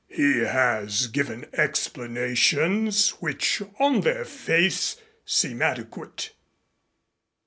[0.09, 6.31] He has given explanations which, on their face, seem adequate.